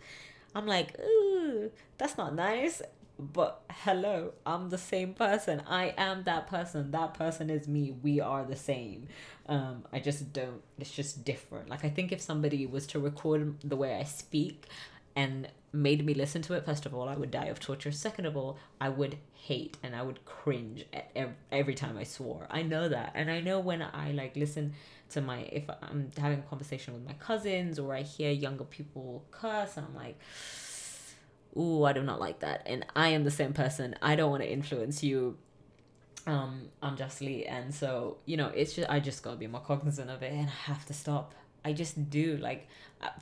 I'm 0.54 0.66
like 0.66 0.98
ooh 0.98 1.70
that's 1.98 2.16
not 2.16 2.34
nice 2.34 2.82
but 3.20 3.62
hello 3.70 4.32
i'm 4.46 4.70
the 4.70 4.78
same 4.78 5.12
person. 5.12 5.60
I 5.66 5.92
am 5.96 6.22
that 6.24 6.46
person. 6.46 6.92
That 6.92 7.14
person 7.14 7.50
is 7.50 7.66
me. 7.66 7.90
We 8.02 8.20
are 8.20 8.44
the 8.44 8.56
same. 8.56 9.08
Um 9.46 9.84
i 9.92 9.98
just 9.98 10.32
don't 10.32 10.62
it's 10.78 10.90
just 10.92 11.24
different. 11.24 11.68
Like 11.68 11.84
i 11.84 11.88
think 11.90 12.12
if 12.12 12.20
somebody 12.20 12.66
was 12.66 12.86
to 12.88 12.98
record 13.00 13.56
the 13.64 13.76
way 13.76 13.94
i 13.94 14.04
speak 14.04 14.66
and 15.16 15.48
made 15.72 16.04
me 16.04 16.14
listen 16.14 16.40
to 16.40 16.54
it 16.54 16.64
first 16.64 16.86
of 16.86 16.94
all 16.94 17.08
i 17.08 17.14
would 17.14 17.30
die 17.30 17.46
of 17.46 17.60
torture. 17.60 17.92
Second 17.92 18.26
of 18.26 18.36
all 18.36 18.58
i 18.80 18.88
would 18.88 19.16
hate 19.32 19.76
and 19.82 19.94
i 19.94 20.02
would 20.02 20.24
cringe 20.24 20.84
at 20.92 21.10
every, 21.50 21.74
time 21.74 21.96
i 21.98 22.04
swore. 22.04 22.46
I 22.50 22.62
know 22.62 22.88
that. 22.88 23.12
And 23.14 23.30
i 23.30 23.40
know 23.40 23.60
when 23.60 23.82
i 23.82 24.12
like 24.12 24.36
listen 24.36 24.74
to 25.10 25.20
my 25.20 25.40
if 25.52 25.64
i'm 25.82 26.10
having 26.18 26.40
a 26.40 26.42
conversation 26.42 26.94
with 26.94 27.04
my 27.04 27.14
cousins 27.14 27.78
or 27.78 27.94
i 27.94 28.02
hear 28.02 28.30
younger 28.30 28.64
people 28.64 29.24
curse 29.30 29.76
and 29.76 29.86
i'm 29.86 29.94
like 29.94 30.18
ooh, 31.56 31.84
I 31.84 31.92
do 31.92 32.02
not 32.02 32.20
like 32.20 32.40
that. 32.40 32.62
And 32.66 32.86
I 32.94 33.08
am 33.08 33.24
the 33.24 33.30
same 33.30 33.52
person. 33.52 33.94
I 34.02 34.16
don't 34.16 34.30
want 34.30 34.42
to 34.42 34.50
influence 34.50 35.02
you. 35.02 35.36
Um 36.26 36.68
unjustly. 36.82 37.46
And 37.46 37.74
so 37.74 38.18
you 38.26 38.36
know 38.36 38.48
it's 38.48 38.74
just 38.74 38.88
i 38.90 39.00
just 39.00 39.22
gotta 39.22 39.36
be 39.36 39.46
more 39.46 39.60
cognizant 39.60 40.10
of 40.10 40.22
it 40.22 40.32
and 40.32 40.48
i 40.48 40.70
have 40.72 40.84
to 40.86 40.94
stop 40.94 41.34
i 41.68 41.72
just 41.72 42.10
do 42.10 42.36
like 42.38 42.66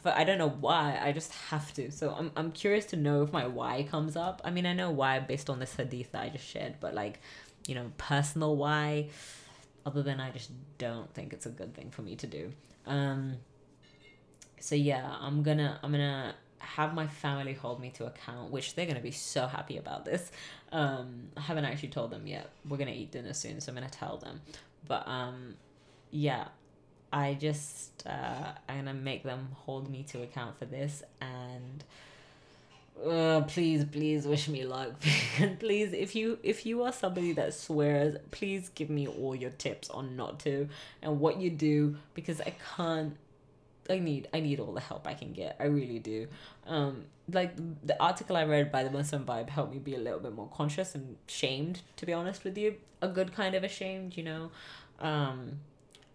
but 0.02 0.16
i 0.16 0.24
don't 0.24 0.38
know 0.38 0.48
why 0.48 0.98
i 1.02 1.12
just 1.12 1.32
have 1.50 1.72
to 1.74 1.90
so 1.90 2.14
i'm, 2.18 2.30
I'm 2.36 2.52
curious 2.52 2.86
to 2.86 2.96
know 2.96 3.22
if 3.22 3.32
my 3.32 3.46
why 3.46 3.82
comes 3.82 4.16
up 4.16 4.40
i 4.44 4.50
mean 4.50 4.66
i 4.66 4.72
know 4.72 4.90
why 4.90 5.18
based 5.20 5.50
on 5.50 5.58
this 5.58 5.74
hadith 5.74 6.12
that 6.12 6.22
i 6.22 6.28
just 6.28 6.46
shared 6.46 6.76
but 6.80 6.94
like 6.94 7.20
you 7.66 7.74
know 7.74 7.90
personal 7.98 8.56
why 8.56 9.08
other 9.84 10.02
than 10.02 10.20
i 10.20 10.30
just 10.30 10.50
don't 10.78 11.12
think 11.14 11.32
it's 11.32 11.46
a 11.46 11.50
good 11.50 11.74
thing 11.74 11.90
for 11.90 12.02
me 12.02 12.16
to 12.16 12.26
do 12.26 12.52
um 12.86 13.36
so 14.60 14.74
yeah 14.74 15.14
i'm 15.20 15.42
gonna 15.42 15.78
i'm 15.82 15.92
gonna 15.92 16.34
have 16.58 16.94
my 16.94 17.06
family 17.06 17.52
hold 17.52 17.80
me 17.80 17.90
to 17.90 18.06
account, 18.06 18.50
which 18.50 18.74
they're 18.74 18.86
gonna 18.86 19.00
be 19.00 19.10
so 19.10 19.46
happy 19.46 19.78
about 19.78 20.04
this. 20.04 20.30
Um, 20.72 21.28
I 21.36 21.40
haven't 21.40 21.64
actually 21.64 21.90
told 21.90 22.10
them 22.10 22.26
yet. 22.26 22.50
We're 22.68 22.76
gonna 22.76 22.90
eat 22.90 23.12
dinner 23.12 23.32
soon, 23.32 23.60
so 23.60 23.70
I'm 23.70 23.76
gonna 23.76 23.88
tell 23.88 24.18
them. 24.18 24.40
But 24.86 25.06
um, 25.06 25.54
yeah, 26.10 26.48
I 27.16 27.32
just 27.32 28.06
uh, 28.06 28.52
I'm 28.68 28.84
gonna 28.84 28.92
make 28.92 29.22
them 29.22 29.48
hold 29.64 29.90
me 29.90 30.02
to 30.10 30.22
account 30.22 30.58
for 30.58 30.66
this 30.66 31.02
and. 31.20 31.84
Uh, 33.06 33.42
please 33.42 33.84
please 33.84 34.26
wish 34.26 34.48
me 34.48 34.64
luck 34.64 34.90
please 35.58 35.92
if 35.92 36.16
you 36.16 36.38
if 36.42 36.64
you 36.64 36.82
are 36.82 36.90
somebody 36.90 37.30
that 37.30 37.52
swears 37.52 38.16
please 38.30 38.70
give 38.70 38.88
me 38.88 39.06
all 39.06 39.34
your 39.34 39.50
tips 39.50 39.90
on 39.90 40.16
not 40.16 40.40
to 40.40 40.66
and 41.02 41.20
what 41.20 41.38
you 41.38 41.50
do 41.50 41.94
because 42.14 42.40
i 42.40 42.54
can't 42.74 43.14
I 43.90 43.98
need 43.98 44.28
I 44.32 44.40
need 44.40 44.60
all 44.60 44.72
the 44.72 44.80
help 44.80 45.06
I 45.06 45.14
can 45.14 45.32
get. 45.32 45.56
I 45.60 45.64
really 45.64 45.98
do. 45.98 46.26
Um, 46.66 47.04
like 47.32 47.54
the 47.84 48.00
article 48.02 48.36
I 48.36 48.44
read 48.44 48.70
by 48.70 48.84
the 48.84 48.90
Muslim 48.90 49.24
Vibe 49.24 49.48
helped 49.48 49.72
me 49.72 49.78
be 49.78 49.94
a 49.94 49.98
little 49.98 50.20
bit 50.20 50.34
more 50.34 50.48
conscious 50.52 50.94
and 50.94 51.16
shamed. 51.26 51.82
To 51.96 52.06
be 52.06 52.12
honest 52.12 52.44
with 52.44 52.56
you, 52.56 52.76
a 53.02 53.08
good 53.08 53.32
kind 53.32 53.54
of 53.54 53.64
ashamed. 53.64 54.16
You 54.16 54.24
know, 54.24 54.50
um, 55.00 55.60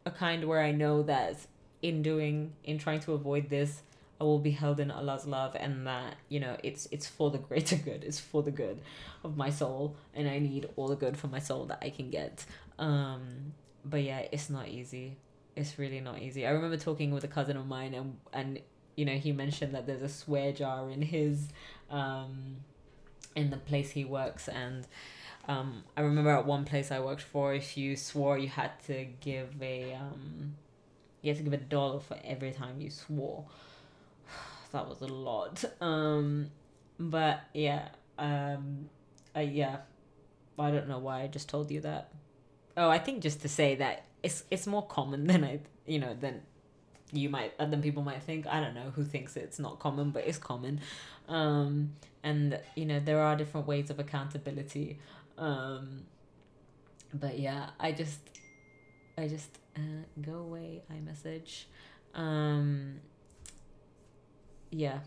a 0.05 0.11
kind 0.11 0.45
where 0.45 0.61
I 0.61 0.71
know 0.71 1.03
that 1.03 1.37
in 1.81 2.01
doing 2.01 2.53
in 2.63 2.77
trying 2.77 2.99
to 3.01 3.13
avoid 3.13 3.49
this, 3.49 3.81
I 4.19 4.23
will 4.23 4.39
be 4.39 4.51
held 4.51 4.79
in 4.79 4.91
Allah's 4.91 5.25
love, 5.25 5.55
and 5.55 5.87
that 5.87 6.15
you 6.29 6.39
know 6.39 6.57
it's 6.63 6.87
it's 6.91 7.07
for 7.07 7.31
the 7.31 7.37
greater 7.37 7.75
good. 7.89 8.03
It's 8.03 8.19
for 8.19 8.43
the 8.43 8.51
good 8.51 8.81
of 9.23 9.37
my 9.37 9.49
soul, 9.49 9.95
and 10.13 10.27
I 10.27 10.39
need 10.39 10.69
all 10.75 10.87
the 10.87 10.95
good 10.95 11.17
for 11.17 11.27
my 11.27 11.39
soul 11.39 11.65
that 11.65 11.79
I 11.81 11.89
can 11.89 12.09
get. 12.09 12.45
Um, 12.79 13.53
but 13.83 14.03
yeah, 14.03 14.25
it's 14.31 14.49
not 14.49 14.67
easy 14.67 15.17
it's 15.55 15.77
really 15.77 15.99
not 15.99 16.19
easy. 16.19 16.45
I 16.45 16.51
remember 16.51 16.77
talking 16.77 17.11
with 17.11 17.23
a 17.23 17.27
cousin 17.27 17.57
of 17.57 17.67
mine 17.67 17.93
and 17.93 18.17
and 18.33 18.59
you 18.95 19.05
know 19.05 19.13
he 19.13 19.31
mentioned 19.31 19.73
that 19.75 19.85
there's 19.85 20.01
a 20.01 20.09
swear 20.09 20.51
jar 20.51 20.89
in 20.89 21.01
his 21.01 21.49
um 21.89 22.57
in 23.35 23.49
the 23.49 23.57
place 23.57 23.91
he 23.91 24.03
works 24.03 24.47
and 24.47 24.87
um 25.47 25.83
I 25.97 26.01
remember 26.01 26.31
at 26.31 26.45
one 26.45 26.65
place 26.65 26.91
I 26.91 26.99
worked 26.99 27.21
for 27.21 27.53
if 27.53 27.77
you 27.77 27.95
swore 27.95 28.37
you 28.37 28.47
had 28.47 28.71
to 28.87 29.05
give 29.19 29.49
a 29.61 29.93
um 29.93 30.55
you 31.21 31.29
had 31.29 31.37
to 31.37 31.43
give 31.43 31.53
a 31.53 31.57
dollar 31.57 31.99
for 31.99 32.17
every 32.23 32.51
time 32.51 32.81
you 32.81 32.89
swore. 32.89 33.45
that 34.71 34.87
was 34.87 35.01
a 35.01 35.07
lot. 35.07 35.63
Um 35.79 36.51
but 36.99 37.41
yeah, 37.53 37.89
um 38.17 38.89
uh, 39.35 39.39
yeah. 39.41 39.77
I 40.59 40.69
don't 40.69 40.87
know 40.87 40.99
why 40.99 41.23
I 41.23 41.27
just 41.27 41.49
told 41.49 41.71
you 41.71 41.81
that. 41.81 42.11
Oh, 42.77 42.89
I 42.89 42.99
think 42.99 43.23
just 43.23 43.41
to 43.41 43.49
say 43.49 43.75
that 43.75 44.05
it's 44.21 44.43
it's 44.51 44.67
more 44.67 44.85
common 44.85 45.25
than 45.27 45.43
I 45.43 45.59
you 45.85 45.99
know 45.99 46.15
than 46.19 46.41
you 47.11 47.29
might 47.29 47.57
then 47.57 47.81
people 47.81 48.03
might 48.03 48.23
think 48.23 48.47
i 48.47 48.59
don't 48.59 48.73
know 48.73 48.91
who 48.95 49.03
thinks 49.03 49.35
it's 49.35 49.59
not 49.59 49.79
common 49.79 50.11
but 50.11 50.25
it's 50.25 50.37
common 50.37 50.79
um 51.27 51.91
and 52.23 52.59
you 52.75 52.85
know 52.85 52.99
there 52.99 53.19
are 53.19 53.35
different 53.35 53.67
ways 53.67 53.89
of 53.89 53.99
accountability 53.99 54.97
um 55.37 56.03
but 57.13 57.39
yeah 57.39 57.69
i 57.79 57.91
just 57.91 58.19
i 59.17 59.27
just 59.27 59.57
uh, 59.75 60.03
go 60.21 60.33
away 60.33 60.81
iMessage 60.91 61.65
um 62.15 62.99
yeah 64.69 64.99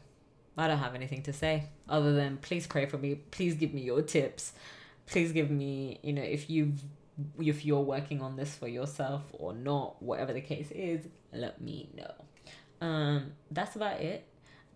i 0.57 0.67
don't 0.67 0.79
have 0.79 0.95
anything 0.95 1.23
to 1.23 1.33
say 1.33 1.65
other 1.89 2.15
than 2.15 2.37
please 2.39 2.67
pray 2.67 2.87
for 2.87 2.99
me 2.99 3.15
please 3.31 3.55
give 3.55 3.73
me 3.73 3.81
your 3.81 4.03
tips 4.03 4.53
please 5.07 5.33
give 5.33 5.51
me 5.51 5.99
you 6.03 6.13
know 6.13 6.23
if 6.23 6.49
you've 6.49 6.81
if 7.39 7.65
you're 7.65 7.81
working 7.81 8.21
on 8.21 8.37
this 8.37 8.55
for 8.55 8.69
yourself 8.69 9.23
or 9.33 9.53
not 9.53 10.03
whatever 10.03 10.33
the 10.33 10.41
case 10.41 10.71
is 10.73 11.07
let 11.33 11.61
me 11.61 11.89
know. 11.97 12.13
Um 12.81 13.33
that's 13.51 13.77
about 13.77 14.01
it. 14.01 14.27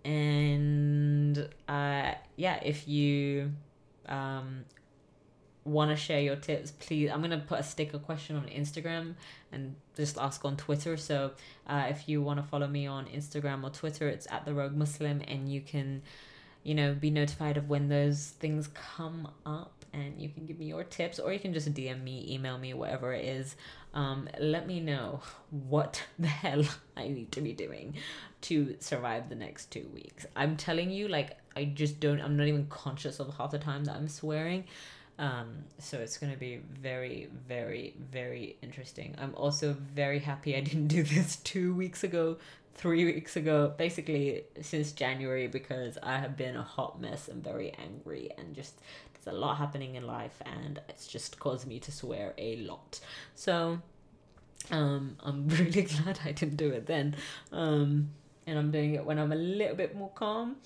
And 0.04 1.38
uh 1.68 2.12
yeah 2.36 2.60
if 2.62 2.86
you 2.88 3.52
um 4.08 4.64
want 5.68 5.90
to 5.90 5.96
share 5.96 6.20
your 6.20 6.36
tips 6.36 6.72
please 6.72 7.10
i'm 7.10 7.20
gonna 7.20 7.42
put 7.46 7.58
a 7.58 7.62
sticker 7.62 7.98
question 7.98 8.36
on 8.36 8.44
instagram 8.46 9.14
and 9.52 9.74
just 9.96 10.18
ask 10.18 10.44
on 10.44 10.56
twitter 10.56 10.96
so 10.96 11.32
uh, 11.66 11.86
if 11.88 12.08
you 12.08 12.22
want 12.22 12.38
to 12.38 12.42
follow 12.42 12.66
me 12.66 12.86
on 12.86 13.06
instagram 13.06 13.64
or 13.64 13.70
twitter 13.70 14.08
it's 14.08 14.26
at 14.30 14.44
the 14.44 14.54
rogue 14.54 14.74
muslim 14.74 15.22
and 15.28 15.50
you 15.50 15.60
can 15.60 16.02
you 16.62 16.74
know 16.74 16.94
be 16.94 17.10
notified 17.10 17.56
of 17.56 17.68
when 17.68 17.88
those 17.88 18.34
things 18.38 18.68
come 18.68 19.28
up 19.46 19.78
and 19.92 20.20
you 20.20 20.28
can 20.28 20.46
give 20.46 20.58
me 20.58 20.66
your 20.66 20.84
tips 20.84 21.18
or 21.18 21.32
you 21.32 21.38
can 21.38 21.52
just 21.52 21.72
DM 21.72 22.02
me, 22.02 22.26
email 22.28 22.58
me, 22.58 22.74
whatever 22.74 23.12
it 23.12 23.24
is. 23.24 23.56
Um, 23.94 24.28
let 24.38 24.66
me 24.66 24.80
know 24.80 25.20
what 25.50 26.02
the 26.18 26.28
hell 26.28 26.64
I 26.96 27.08
need 27.08 27.32
to 27.32 27.40
be 27.40 27.52
doing 27.52 27.94
to 28.42 28.76
survive 28.80 29.28
the 29.28 29.34
next 29.34 29.70
two 29.70 29.88
weeks. 29.92 30.26
I'm 30.36 30.56
telling 30.56 30.90
you, 30.90 31.08
like, 31.08 31.38
I 31.56 31.64
just 31.64 32.00
don't, 32.00 32.20
I'm 32.20 32.36
not 32.36 32.46
even 32.46 32.66
conscious 32.66 33.18
of 33.18 33.34
half 33.36 33.50
the 33.50 33.58
time 33.58 33.84
that 33.86 33.96
I'm 33.96 34.08
swearing. 34.08 34.64
Um, 35.18 35.64
so 35.78 35.98
it's 35.98 36.16
going 36.16 36.32
to 36.32 36.38
be 36.38 36.60
very, 36.80 37.28
very, 37.48 37.94
very 38.12 38.56
interesting. 38.62 39.16
I'm 39.18 39.34
also 39.34 39.76
very 39.94 40.20
happy 40.20 40.56
I 40.56 40.60
didn't 40.60 40.88
do 40.88 41.02
this 41.14 41.36
two 41.36 41.74
weeks 41.74 42.04
ago, 42.04 42.36
three 42.74 43.04
weeks 43.04 43.36
ago, 43.36 43.72
basically 43.76 44.44
since 44.60 44.92
January, 44.92 45.48
because 45.48 45.98
I 46.02 46.18
have 46.18 46.36
been 46.36 46.56
a 46.56 46.62
hot 46.62 47.00
mess 47.00 47.28
and 47.28 47.42
very 47.42 47.72
angry 47.72 48.30
and 48.38 48.54
just 48.54 48.80
there's 49.12 49.34
a 49.34 49.38
lot 49.38 49.56
happening 49.56 49.96
in 49.96 50.06
life 50.06 50.40
and 50.46 50.80
it's 50.88 51.08
just 51.08 51.40
caused 51.40 51.66
me 51.66 51.80
to 51.80 51.90
swear 51.90 52.34
a 52.38 52.56
lot. 52.58 53.00
So 53.34 53.80
um, 54.70 55.16
I'm 55.20 55.48
really 55.48 55.82
glad 55.82 56.20
I 56.24 56.30
didn't 56.30 56.56
do 56.56 56.70
it 56.70 56.86
then. 56.86 57.16
Um, 57.50 58.10
and 58.46 58.58
I'm 58.58 58.70
doing 58.70 58.94
it 58.94 59.04
when 59.04 59.18
I'm 59.18 59.32
a 59.32 59.36
little 59.36 59.76
bit 59.76 59.96
more 59.96 60.10
calm. 60.14 60.56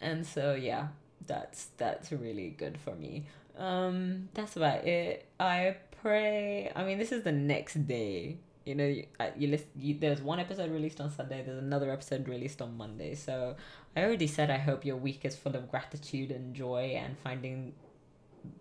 And 0.00 0.24
so 0.24 0.54
yeah, 0.54 0.88
that's 1.28 1.66
that's 1.76 2.10
really 2.10 2.50
good 2.50 2.78
for 2.78 2.94
me. 2.94 3.26
Um, 3.56 4.28
that's 4.34 4.56
about 4.56 4.84
it. 4.86 5.26
I 5.38 5.76
pray. 6.02 6.72
I 6.74 6.84
mean, 6.84 6.98
this 6.98 7.12
is 7.12 7.22
the 7.22 7.32
next 7.32 7.86
day. 7.86 8.38
You 8.64 8.74
know, 8.74 8.86
you, 8.86 9.06
you 9.36 9.48
listen. 9.48 9.68
You, 9.78 9.98
there's 9.98 10.20
one 10.20 10.40
episode 10.40 10.70
released 10.70 11.00
on 11.00 11.10
Sunday. 11.10 11.42
There's 11.44 11.58
another 11.58 11.90
episode 11.92 12.28
released 12.28 12.60
on 12.60 12.76
Monday. 12.76 13.14
So 13.14 13.56
I 13.96 14.02
already 14.02 14.26
said 14.26 14.50
I 14.50 14.58
hope 14.58 14.84
your 14.84 14.96
week 14.96 15.24
is 15.24 15.36
full 15.36 15.54
of 15.54 15.70
gratitude 15.70 16.30
and 16.30 16.54
joy 16.54 16.94
and 16.96 17.16
finding 17.18 17.74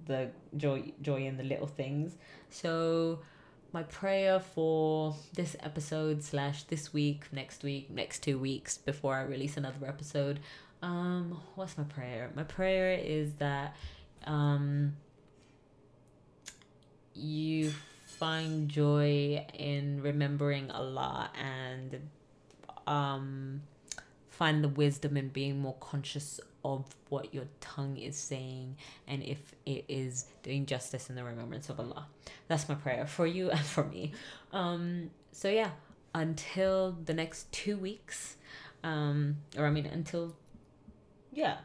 the 0.05 0.29
joy 0.55 0.91
joy 1.01 1.25
in 1.25 1.37
the 1.37 1.43
little 1.43 1.67
things. 1.67 2.15
So 2.49 3.19
my 3.73 3.83
prayer 3.83 4.39
for 4.39 5.15
this 5.33 5.55
episode 5.59 6.23
slash 6.23 6.63
this 6.63 6.93
week, 6.93 7.25
next 7.31 7.63
week, 7.63 7.89
next 7.89 8.23
two 8.23 8.39
weeks 8.39 8.77
before 8.77 9.15
I 9.15 9.23
release 9.23 9.57
another 9.57 9.85
episode. 9.85 10.39
Um, 10.81 11.39
what's 11.55 11.77
my 11.77 11.83
prayer? 11.85 12.31
My 12.35 12.43
prayer 12.43 12.99
is 13.01 13.33
that 13.35 13.75
um 14.25 14.95
you 17.13 17.73
find 18.05 18.69
joy 18.69 19.45
in 19.53 20.01
remembering 20.01 20.69
Allah 20.71 21.31
and 21.39 22.09
um 22.85 23.61
find 24.29 24.63
the 24.63 24.69
wisdom 24.69 25.17
in 25.17 25.29
being 25.29 25.59
more 25.59 25.75
conscious 25.79 26.39
of 26.63 26.85
what 27.09 27.33
your 27.33 27.45
tongue 27.59 27.97
is 27.97 28.15
saying 28.15 28.75
and 29.07 29.23
if 29.23 29.55
it 29.65 29.85
is 29.87 30.25
doing 30.43 30.65
justice 30.65 31.09
in 31.09 31.15
the 31.15 31.23
remembrance 31.23 31.69
of 31.69 31.79
Allah. 31.79 32.07
That's 32.47 32.67
my 32.69 32.75
prayer 32.75 33.07
for 33.07 33.25
you 33.25 33.49
and 33.51 33.59
for 33.59 33.85
me. 33.85 34.11
Um, 34.51 35.09
so 35.31 35.49
yeah, 35.49 35.71
until 36.13 36.97
the 37.05 37.13
next 37.13 37.51
two 37.51 37.77
weeks, 37.77 38.35
um, 38.83 39.37
or 39.57 39.65
I 39.65 39.71
mean 39.71 39.85
until 39.85 40.35
yeah, 41.37 41.57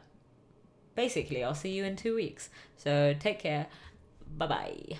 basically 0.93 1.43
I'll 1.43 1.55
see 1.55 1.71
you 1.71 1.83
in 1.83 1.95
two 1.95 2.13
weeks. 2.15 2.49
So 2.77 3.15
take 3.19 3.39
care. 3.39 3.65
Bye 4.37 4.47
bye. 4.47 4.99